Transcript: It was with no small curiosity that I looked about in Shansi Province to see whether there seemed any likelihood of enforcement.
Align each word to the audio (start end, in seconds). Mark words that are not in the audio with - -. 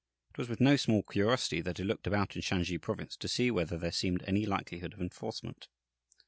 It 0.31 0.39
was 0.39 0.49
with 0.49 0.59
no 0.59 0.77
small 0.77 1.03
curiosity 1.03 1.61
that 1.61 1.79
I 1.79 1.83
looked 1.83 2.07
about 2.07 2.35
in 2.35 2.41
Shansi 2.41 2.79
Province 2.81 3.15
to 3.17 3.27
see 3.27 3.51
whether 3.51 3.77
there 3.77 3.91
seemed 3.91 4.23
any 4.25 4.47
likelihood 4.47 4.95
of 4.95 4.99
enforcement. 4.99 5.67